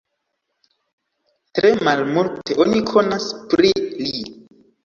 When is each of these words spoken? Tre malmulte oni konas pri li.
Tre 1.59 1.71
malmulte 1.89 2.57
oni 2.65 2.81
konas 2.93 3.31
pri 3.55 3.75
li. 3.85 4.27